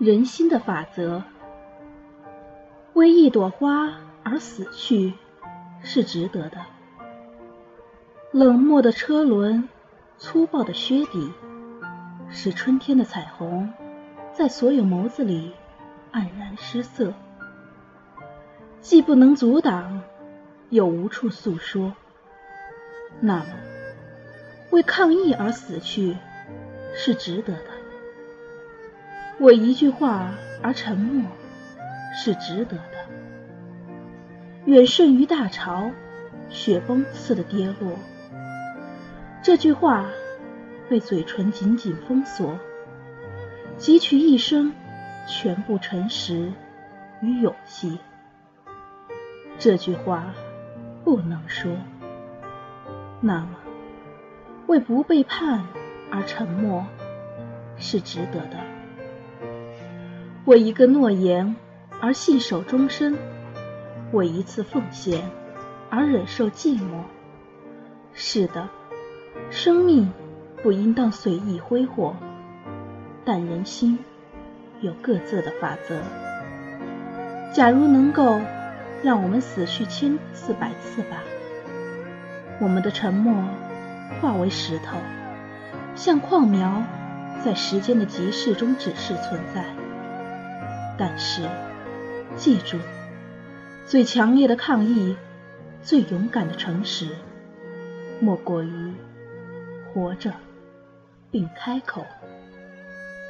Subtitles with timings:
[0.00, 1.22] 人心的法则。
[2.94, 5.12] 为一朵花而死去，
[5.82, 6.56] 是值得的。
[8.32, 9.68] 冷漠的车轮，
[10.16, 11.30] 粗暴的靴底，
[12.30, 13.70] 使春天的彩虹
[14.32, 15.52] 在所有眸子里
[16.14, 17.12] 黯然失色。
[18.80, 20.00] 既不能阻挡，
[20.70, 21.92] 又无处诉说。
[23.20, 23.44] 那么，
[24.70, 26.16] 为抗议而死去，
[26.94, 27.69] 是值得的；
[29.40, 31.24] 为一句话而沉默，
[32.14, 32.92] 是值得的。
[34.66, 35.90] 远胜于大潮，
[36.50, 37.96] 雪崩似的跌落。
[39.42, 40.04] 这句话
[40.90, 42.58] 被嘴唇紧紧封锁，
[43.78, 44.74] 汲取一生
[45.26, 46.52] 全部诚实
[47.22, 47.98] 与勇气。
[49.58, 50.34] 这句话
[51.02, 51.72] 不能说。
[53.22, 53.56] 那么，
[54.66, 55.64] 为不背叛
[56.10, 56.84] 而沉默，
[57.78, 58.58] 是值得的；
[60.46, 61.54] 为一个诺言
[62.00, 63.16] 而信守终身，
[64.10, 65.30] 为一次奉献
[65.90, 67.02] 而忍受寂寞，
[68.14, 68.68] 是的。
[69.50, 70.10] 生命
[70.62, 72.16] 不应当随意挥霍，
[73.24, 73.98] 但人心
[74.80, 76.00] 有各自的法则。
[77.52, 78.40] 假如能够
[79.02, 81.22] 让我们死去千次百次吧。
[82.60, 83.44] 我们的沉默
[84.20, 84.96] 化为石头，
[85.94, 86.82] 像矿苗，
[87.44, 89.64] 在时间的集市中只是存在。
[91.02, 91.48] 但是，
[92.36, 92.76] 记住，
[93.86, 95.16] 最强烈的抗议，
[95.82, 97.16] 最勇敢的诚实，
[98.20, 98.92] 莫过于
[99.94, 100.34] 活着
[101.30, 102.04] 并开口。